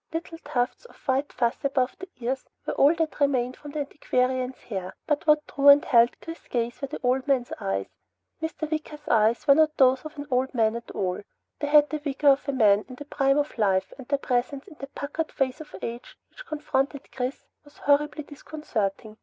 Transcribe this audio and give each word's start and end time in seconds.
Little 0.11 0.39
tufts 0.39 0.85
of 0.85 0.95
white 1.07 1.31
fuzz 1.31 1.63
above 1.63 1.95
the 1.99 2.09
ears 2.19 2.43
were 2.65 2.73
all 2.73 2.95
that 2.95 3.19
remained 3.19 3.59
of 3.63 3.73
the 3.73 3.81
antiquarian's 3.81 4.57
hair, 4.63 4.95
but 5.05 5.27
what 5.27 5.45
drew 5.45 5.67
and 5.67 5.85
held 5.85 6.19
Chris's 6.21 6.47
gaze 6.47 6.81
were 6.81 6.87
the 6.87 6.99
old 7.03 7.27
man's 7.27 7.53
eyes. 7.59 7.85
Mr. 8.41 8.67
Wicker's 8.71 9.07
eyes 9.07 9.45
were 9.45 9.53
not 9.53 9.77
those 9.77 10.03
of 10.03 10.17
an 10.17 10.25
old 10.31 10.55
man 10.55 10.75
at 10.75 10.89
all. 10.89 11.21
They 11.59 11.67
had 11.67 11.91
the 11.91 11.99
vigor 11.99 12.29
of 12.29 12.49
a 12.49 12.51
man 12.51 12.83
in 12.89 12.95
the 12.95 13.05
prime 13.05 13.37
of 13.37 13.55
life, 13.59 13.93
and 13.99 14.07
their 14.07 14.17
presence 14.17 14.67
in 14.67 14.77
that 14.79 14.95
puckered 14.95 15.31
face 15.31 15.61
of 15.61 15.75
age 15.83 16.17
which 16.31 16.47
confronted 16.47 17.11
Chris 17.11 17.45
was 17.63 17.77
horribly 17.77 18.23
disconcerting. 18.23 19.17